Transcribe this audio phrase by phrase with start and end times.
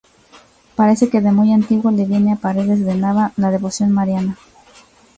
[0.75, 4.35] Parece que de muy antiguo le viene a Paredes de Nava la devoción mariana.